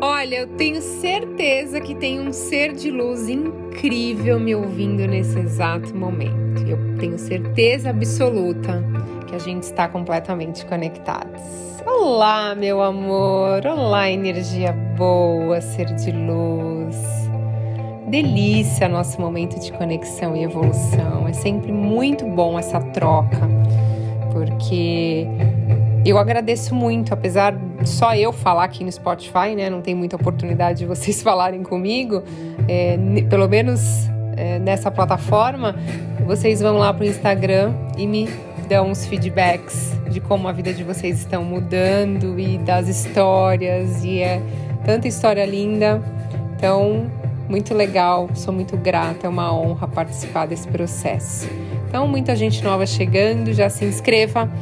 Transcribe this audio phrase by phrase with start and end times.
[0.00, 5.94] Olha, eu tenho certeza que tem um ser de luz incrível me ouvindo nesse exato
[5.94, 6.66] momento.
[6.66, 8.84] Eu tenho certeza absoluta
[9.26, 11.40] que a gente está completamente conectados.
[11.86, 13.64] Olá, meu amor!
[13.66, 16.96] Olá, energia boa, ser de luz.
[18.08, 21.26] Delícia nosso momento de conexão e evolução.
[21.28, 23.48] É sempre muito bom essa troca,
[24.32, 25.26] porque
[26.04, 27.52] eu agradeço muito, apesar
[27.86, 29.70] só eu falar aqui no Spotify, né?
[29.70, 32.22] Não tem muita oportunidade de vocês falarem comigo,
[32.68, 33.80] é, pelo menos
[34.36, 35.74] é, nessa plataforma.
[36.26, 38.28] Vocês vão lá para o Instagram e me
[38.68, 44.20] dão uns feedbacks de como a vida de vocês estão mudando e das histórias, e
[44.20, 44.42] é
[44.84, 46.02] tanta história linda.
[46.56, 47.10] Então,
[47.48, 51.48] muito legal, sou muito grata, é uma honra participar desse processo.
[51.96, 54.52] Então, muita gente nova chegando, já se inscreva,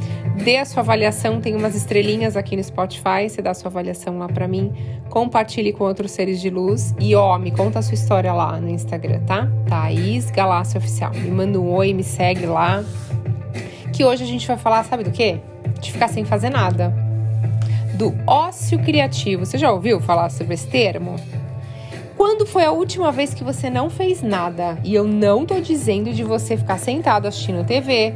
[0.45, 4.17] dê a sua avaliação, tem umas estrelinhas aqui no Spotify, você dá a sua avaliação
[4.17, 4.71] lá para mim,
[5.09, 8.69] compartilhe com outros seres de luz e ó, me conta a sua história lá no
[8.69, 9.51] Instagram, tá?
[9.67, 11.11] Thaís Galácia Oficial.
[11.13, 12.81] Me manda um oi, me segue lá.
[13.91, 15.41] Que hoje a gente vai falar, sabe do quê?
[15.81, 16.95] De ficar sem fazer nada.
[17.95, 19.45] Do ócio criativo.
[19.45, 21.17] Você já ouviu falar sobre esse termo?
[22.17, 24.79] Quando foi a última vez que você não fez nada?
[24.83, 28.13] E eu não tô dizendo de você ficar sentado assistindo TV,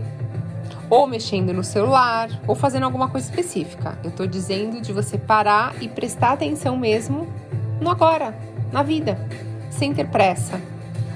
[0.89, 3.99] ou mexendo no celular, ou fazendo alguma coisa específica.
[4.01, 7.27] Eu tô dizendo de você parar e prestar atenção mesmo
[7.81, 8.33] no agora,
[8.71, 9.19] na vida,
[9.69, 10.61] sem ter pressa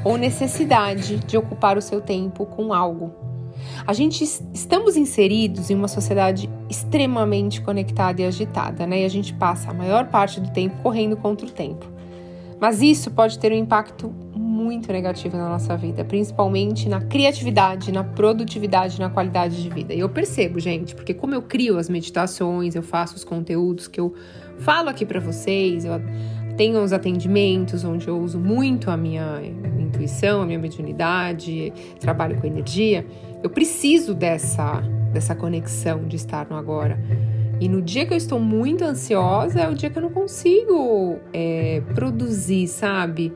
[0.04, 3.14] ou necessidade de ocupar o seu tempo com algo.
[3.88, 9.04] A gente estamos inseridos em uma sociedade extremamente conectada e agitada, né?
[9.04, 11.93] E a gente passa a maior parte do tempo correndo contra o tempo.
[12.60, 18.04] Mas isso pode ter um impacto muito negativo na nossa vida, principalmente na criatividade, na
[18.04, 19.94] produtividade, na qualidade de vida.
[19.94, 24.00] E eu percebo, gente, porque como eu crio as meditações, eu faço os conteúdos que
[24.00, 24.14] eu
[24.60, 25.94] falo aqui para vocês, eu
[26.56, 29.42] tenho os atendimentos onde eu uso muito a minha
[29.80, 33.06] intuição, a minha mediunidade, trabalho com energia,
[33.42, 34.82] eu preciso dessa
[35.14, 37.00] dessa conexão de estar no agora.
[37.60, 41.20] E no dia que eu estou muito ansiosa, é o dia que eu não consigo
[41.32, 43.32] é, produzir, sabe?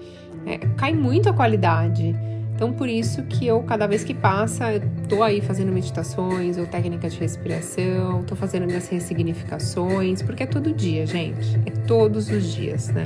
[0.45, 2.15] É, cai muito a qualidade.
[2.57, 7.13] Então, por isso que eu, cada vez que passa, tô aí fazendo meditações ou técnicas
[7.13, 11.55] de respiração, tô fazendo minhas ressignificações, porque é todo dia, gente.
[11.67, 13.03] É todos os dias, né?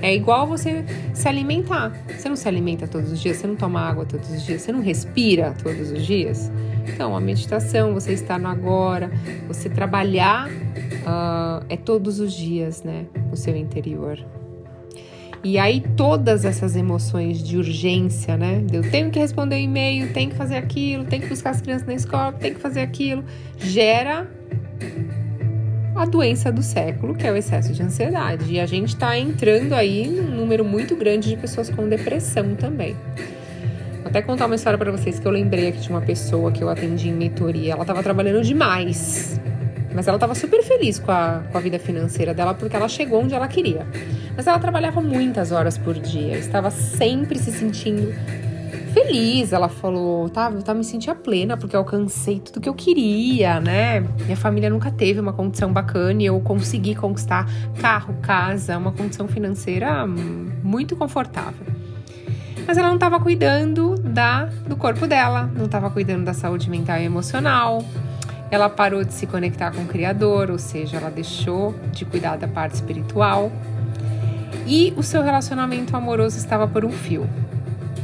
[0.00, 1.92] É igual você se alimentar.
[2.16, 4.70] Você não se alimenta todos os dias, você não toma água todos os dias, você
[4.70, 6.48] não respira todos os dias.
[6.92, 9.10] Então, a meditação, você estar no agora,
[9.46, 13.06] você trabalhar uh, é todos os dias, né?
[13.32, 14.18] O seu interior.
[15.44, 18.64] E aí todas essas emoções de urgência, né?
[18.72, 21.86] Eu tenho que responder um e-mail, tenho que fazer aquilo, tenho que buscar as crianças
[21.86, 23.24] na escola, tenho que fazer aquilo,
[23.56, 24.28] gera
[25.94, 28.52] a doença do século, que é o excesso de ansiedade.
[28.52, 32.96] E a gente está entrando aí num número muito grande de pessoas com depressão também.
[34.08, 36.70] Até contar uma história para vocês que eu lembrei aqui de uma pessoa que eu
[36.70, 37.74] atendi em mentoria.
[37.74, 39.38] Ela estava trabalhando demais,
[39.94, 43.22] mas ela estava super feliz com a, com a vida financeira dela porque ela chegou
[43.22, 43.86] onde ela queria.
[44.34, 48.14] Mas ela trabalhava muitas horas por dia, estava sempre se sentindo
[48.94, 49.52] feliz.
[49.52, 53.60] Ela falou, tá, eu tá, me sentia plena porque eu alcancei tudo que eu queria,
[53.60, 54.00] né?
[54.24, 57.46] Minha família nunca teve uma condição bacana e eu consegui conquistar
[57.78, 61.66] carro, casa, uma condição financeira muito confortável.
[62.68, 66.98] Mas ela não estava cuidando da, do corpo dela, não estava cuidando da saúde mental
[66.98, 67.84] e emocional.
[68.50, 72.48] Ela parou de se conectar com o Criador, ou seja, ela deixou de cuidar da
[72.48, 73.52] parte espiritual.
[74.66, 77.28] E o seu relacionamento amoroso estava por um fio.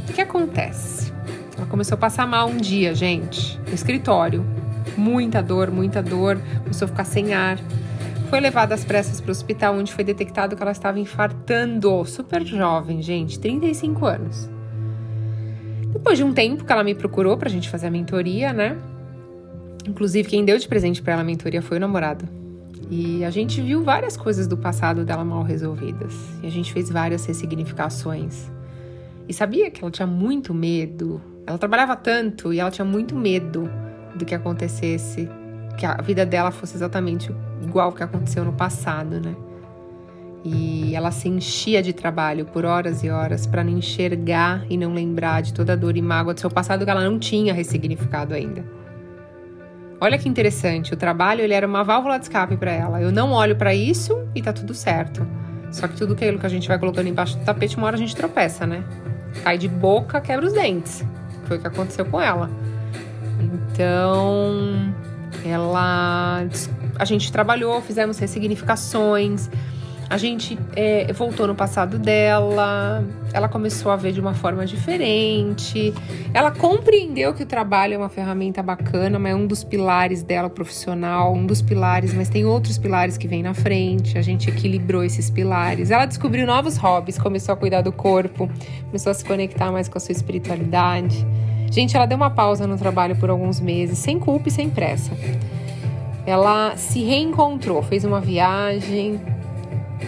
[0.07, 1.11] O que acontece?
[1.57, 4.45] Ela começou a passar mal um dia, gente, no escritório.
[4.95, 7.57] Muita dor, muita dor, começou a ficar sem ar.
[8.29, 12.05] Foi levada às pressas para o hospital, onde foi detectado que ela estava infartando.
[12.05, 14.54] Super jovem, gente, 35 anos.
[16.05, 18.77] Depois de um tempo que ela me procurou para a gente fazer a mentoria, né?
[19.87, 22.29] Inclusive, quem deu de presente para ela a mentoria foi o namorado.
[22.91, 26.13] E a gente viu várias coisas do passado dela mal resolvidas.
[26.43, 28.51] E a gente fez várias ressignificações.
[29.27, 31.19] E sabia que ela tinha muito medo.
[31.47, 33.67] Ela trabalhava tanto e ela tinha muito medo
[34.13, 35.27] do que acontecesse,
[35.75, 39.35] que a vida dela fosse exatamente igual ao que aconteceu no passado, né?
[40.45, 44.93] E ela se enchia de trabalho por horas e horas para não enxergar e não
[44.93, 48.33] lembrar de toda a dor e mágoa do seu passado que ela não tinha ressignificado
[48.35, 48.63] ainda.
[49.99, 53.01] Olha que interessante, o trabalho ele era uma válvula de escape para ela.
[53.01, 55.27] Eu não olho para isso e tá tudo certo.
[55.71, 57.99] Só que tudo aquilo que a gente vai colocando embaixo do tapete, uma hora a
[57.99, 58.83] gente tropeça, né?
[59.43, 61.03] cai de boca, quebra os dentes.
[61.45, 62.49] Foi o que aconteceu com ela.
[63.39, 64.93] Então,
[65.45, 66.45] ela
[66.97, 69.49] a gente trabalhou, fizemos ressignificações.
[70.09, 73.03] A gente é, voltou no passado dela,
[73.33, 75.93] ela começou a ver de uma forma diferente,
[76.33, 80.49] ela compreendeu que o trabalho é uma ferramenta bacana, mas é um dos pilares dela
[80.49, 85.03] profissional, um dos pilares, mas tem outros pilares que vêm na frente, a gente equilibrou
[85.03, 85.89] esses pilares.
[85.89, 88.49] Ela descobriu novos hobbies, começou a cuidar do corpo,
[88.85, 91.25] começou a se conectar mais com a sua espiritualidade.
[91.71, 95.11] Gente, ela deu uma pausa no trabalho por alguns meses, sem culpa e sem pressa.
[96.25, 99.19] Ela se reencontrou, fez uma viagem,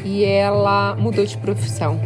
[0.04, 2.00] e ela mudou de profissão.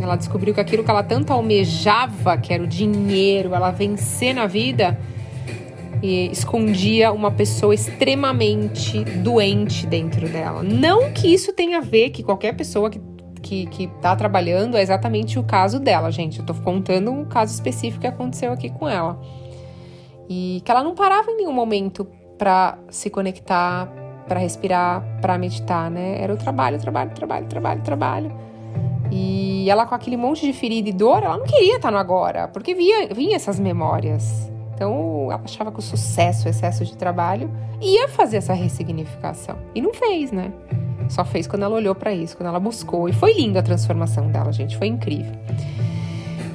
[0.00, 4.46] Ela descobriu que aquilo que ela tanto almejava, que era o dinheiro, ela vencer na
[4.46, 4.98] vida,
[6.02, 10.62] escondia uma pessoa extremamente doente dentro dela.
[10.62, 13.00] Não que isso tenha a ver que qualquer pessoa que
[13.44, 16.40] que, que tá trabalhando é exatamente o caso dela, gente.
[16.40, 19.20] Eu tô contando um caso específico que aconteceu aqui com ela.
[20.28, 22.06] E que ela não parava em nenhum momento
[22.38, 23.92] para se conectar,
[24.26, 26.20] para respirar, para meditar, né?
[26.20, 28.32] Era o trabalho, trabalho, trabalho, trabalho, trabalho.
[29.10, 32.48] E ela com aquele monte de ferida e dor, ela não queria estar no agora,
[32.48, 34.50] porque via, vinha essas memórias.
[34.74, 37.50] Então ela achava que o sucesso, o excesso de trabalho
[37.80, 39.56] ia fazer essa ressignificação.
[39.74, 40.52] E não fez, né?
[41.08, 43.08] Só fez quando ela olhou para isso, quando ela buscou.
[43.08, 45.32] E foi linda a transformação dela, gente, foi incrível.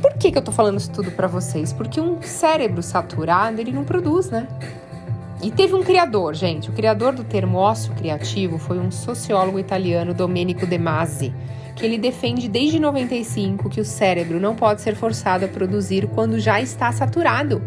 [0.01, 1.71] Por que, que eu tô falando isso tudo para vocês?
[1.71, 4.47] Porque um cérebro saturado, ele não produz, né?
[5.41, 6.69] E teve um criador, gente.
[6.69, 11.33] O criador do termo ócio criativo foi um sociólogo italiano, Domenico De Masi,
[11.77, 16.39] que ele defende desde 95 que o cérebro não pode ser forçado a produzir quando
[16.39, 17.61] já está saturado.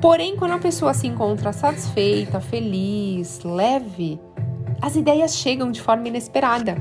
[0.00, 4.18] Porém, quando a pessoa se encontra satisfeita, feliz, leve,
[4.82, 6.76] as ideias chegam de forma inesperada.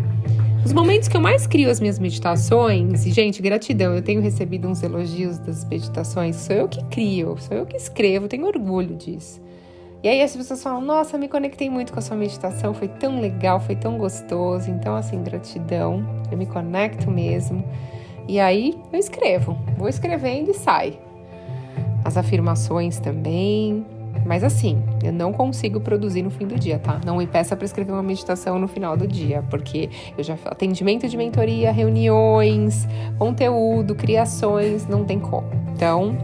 [0.65, 4.67] Os momentos que eu mais crio as minhas meditações, e gente, gratidão, eu tenho recebido
[4.67, 9.39] uns elogios das meditações, sou eu que crio, sou eu que escrevo, tenho orgulho disso.
[10.01, 13.19] E aí as pessoas falam: Nossa, me conectei muito com a sua meditação, foi tão
[13.19, 14.69] legal, foi tão gostoso.
[14.69, 17.63] Então, assim, gratidão, eu me conecto mesmo.
[18.27, 20.99] E aí eu escrevo, vou escrevendo e sai.
[22.03, 23.85] As afirmações também.
[24.25, 26.99] Mas assim, eu não consigo produzir no fim do dia, tá?
[27.05, 31.07] Não me peça para escrever uma meditação no final do dia, porque eu já atendimento
[31.07, 32.87] de mentoria, reuniões,
[33.17, 35.47] conteúdo, criações, não tem como.
[35.73, 36.17] Então,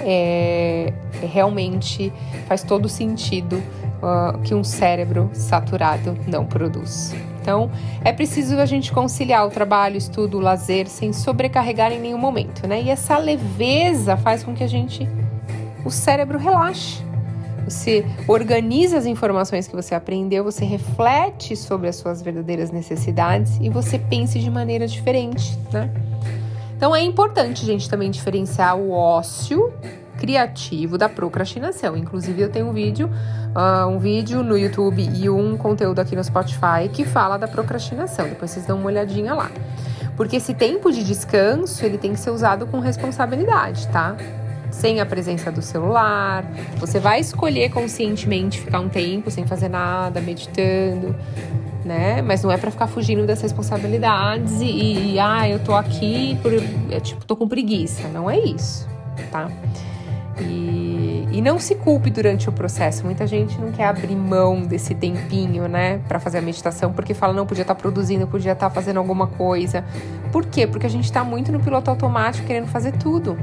[0.00, 0.92] é,
[1.22, 2.12] realmente
[2.46, 3.62] faz todo sentido
[4.02, 7.14] uh, que um cérebro saturado não produz.
[7.40, 7.70] Então,
[8.04, 12.18] é preciso a gente conciliar o trabalho, o estudo, o lazer, sem sobrecarregar em nenhum
[12.18, 12.80] momento, né?
[12.80, 15.08] E essa leveza faz com que a gente,
[15.84, 17.02] o cérebro relaxe.
[17.64, 23.68] Você organiza as informações que você aprendeu, você reflete sobre as suas verdadeiras necessidades e
[23.68, 25.90] você pense de maneira diferente, né?
[26.82, 29.72] Então é importante, gente, também diferenciar o ócio
[30.18, 31.96] criativo da procrastinação.
[31.96, 33.08] Inclusive, eu tenho um vídeo,
[33.54, 38.28] uh, um vídeo no YouTube e um conteúdo aqui no Spotify que fala da procrastinação.
[38.28, 39.48] Depois vocês dão uma olhadinha lá.
[40.16, 44.16] Porque esse tempo de descanso, ele tem que ser usado com responsabilidade, tá?
[44.72, 46.44] Sem a presença do celular.
[46.78, 51.14] Você vai escolher conscientemente ficar um tempo sem fazer nada, meditando
[51.84, 52.22] né?
[52.22, 56.52] Mas não é para ficar fugindo das responsabilidades e, e, ah, eu tô aqui por,
[56.90, 58.08] é, tipo, tô com preguiça.
[58.08, 58.88] Não é isso,
[59.30, 59.50] tá?
[60.40, 63.04] E, e não se culpe durante o processo.
[63.04, 67.32] Muita gente não quer abrir mão desse tempinho, né, para fazer a meditação, porque fala,
[67.32, 69.84] não, podia estar tá produzindo, podia estar tá fazendo alguma coisa.
[70.30, 70.66] Por quê?
[70.66, 73.36] Porque a gente está muito no piloto automático querendo fazer tudo.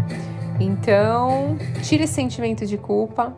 [0.60, 3.34] Então, tire esse sentimento de culpa.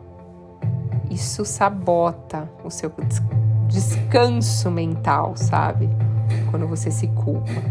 [1.10, 2.88] Isso sabota o seu
[3.72, 5.88] descanso mental, sabe?
[6.50, 7.62] Quando você se culpa.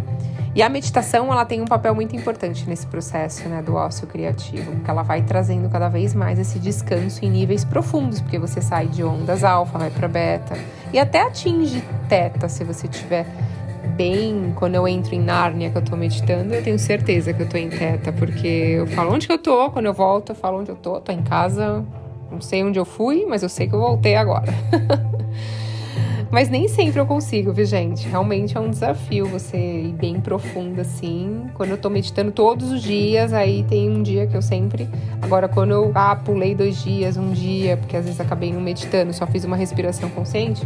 [0.54, 4.72] E a meditação, ela tem um papel muito importante nesse processo, né, do ócio criativo,
[4.74, 8.88] porque ela vai trazendo cada vez mais esse descanso em níveis profundos, porque você sai
[8.88, 10.58] de ondas alfa, vai para beta
[10.92, 13.26] e até atinge teta se você tiver
[13.96, 17.48] bem, quando eu entro em Nárnia que eu tô meditando, eu tenho certeza que eu
[17.48, 20.60] tô em teta, porque eu falo onde que eu tô, quando eu volto, eu falo
[20.60, 21.82] onde eu tô, tô em casa,
[22.30, 24.54] não sei onde eu fui, mas eu sei que eu voltei agora.
[26.32, 28.08] Mas nem sempre eu consigo, viu, gente?
[28.08, 31.48] Realmente é um desafio você ir bem profundo assim.
[31.56, 34.90] Quando eu tô meditando todos os dias, aí tem um dia que eu sempre.
[35.22, 39.12] Agora, quando eu ah, pulei dois dias, um dia, porque às vezes acabei não meditando,
[39.12, 40.66] só fiz uma respiração consciente,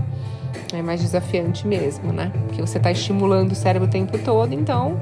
[0.71, 2.31] é mais desafiante mesmo, né?
[2.45, 4.99] Porque você tá estimulando o cérebro o tempo todo, então.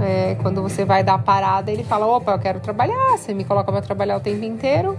[0.00, 3.16] É, quando você vai dar a parada, ele fala: opa, eu quero trabalhar.
[3.16, 4.96] Você me coloca para trabalhar o tempo inteiro.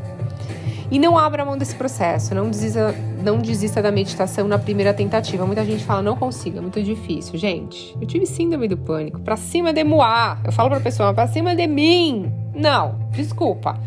[0.94, 5.44] E não abra mão desse processo, não desista, não desista da meditação na primeira tentativa.
[5.44, 7.36] Muita gente fala, não consigo, é muito difícil.
[7.36, 10.40] Gente, eu tive síndrome do pânico, pra cima de moar.
[10.46, 12.32] Eu falo pra pessoa, pra cima de mim.
[12.54, 13.80] Não, desculpa.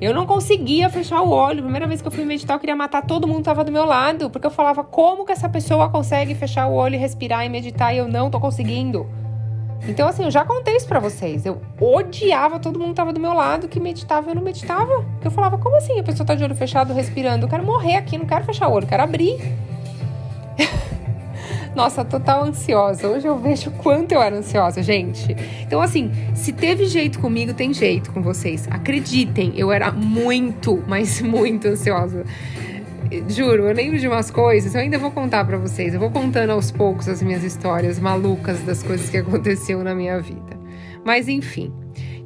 [0.00, 1.62] Eu não conseguia fechar o olho.
[1.62, 3.84] Primeira vez que eu fui meditar, eu queria matar todo mundo que tava do meu
[3.84, 4.28] lado.
[4.28, 7.98] Porque eu falava, como que essa pessoa consegue fechar o olho respirar e meditar e
[7.98, 9.06] eu não tô conseguindo?
[9.86, 11.44] Então, assim, eu já contei isso pra vocês.
[11.44, 15.04] Eu odiava todo mundo que tava do meu lado que meditava eu não meditava.
[15.22, 15.98] Eu falava, como assim?
[15.98, 17.44] A pessoa tá de olho fechado, respirando.
[17.44, 19.38] Eu quero morrer aqui, não quero fechar o olho, quero abrir.
[21.74, 23.08] Nossa, total ansiosa.
[23.08, 25.36] Hoje eu vejo quanto eu era ansiosa, gente.
[25.60, 28.66] Então, assim, se teve jeito comigo, tem jeito com vocês.
[28.70, 32.24] Acreditem, eu era muito, mas muito ansiosa.
[33.28, 35.94] Juro, eu lembro de umas coisas, eu ainda vou contar para vocês.
[35.94, 40.20] Eu vou contando aos poucos as minhas histórias malucas das coisas que aconteceu na minha
[40.20, 40.58] vida.
[41.04, 41.72] Mas enfim.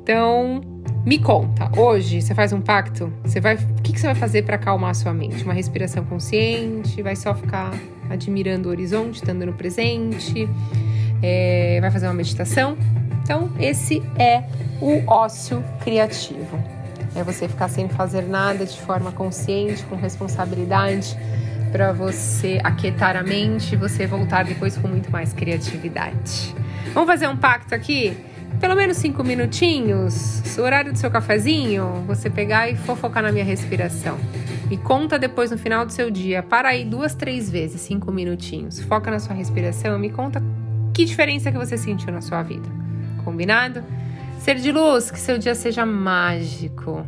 [0.03, 0.61] Então,
[1.05, 3.13] me conta, hoje você faz um pacto?
[3.25, 5.43] Você vai, o que, que você vai fazer para acalmar a sua mente?
[5.45, 7.03] Uma respiração consciente?
[7.03, 7.73] Vai só ficar
[8.09, 10.49] admirando o horizonte, estando no presente?
[11.23, 12.77] É, vai fazer uma meditação?
[13.23, 14.45] Então, esse é
[14.81, 16.59] o ócio criativo.
[17.19, 21.19] É você ficar sem fazer nada de forma consciente, com responsabilidade,
[21.73, 26.55] para você aquietar a mente e você voltar depois com muito mais criatividade.
[26.95, 28.17] Vamos fazer um pacto aqui?
[28.61, 33.45] pelo menos cinco minutinhos, o horário do seu cafezinho, você pegar e fofocar na minha
[33.45, 34.19] respiração.
[34.69, 36.43] Me conta depois no final do seu dia.
[36.43, 38.81] Para aí duas, três vezes, cinco minutinhos.
[38.81, 40.43] Foca na sua respiração e me conta
[40.93, 42.69] que diferença que você sentiu na sua vida.
[43.25, 43.83] Combinado?
[44.39, 47.05] Ser de luz, que seu dia seja mágico.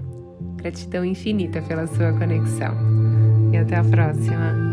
[0.57, 2.75] Gratidão infinita pela sua conexão.
[3.53, 4.70] E até a próxima.